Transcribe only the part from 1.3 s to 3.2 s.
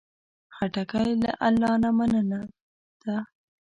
الله نه مننه ده.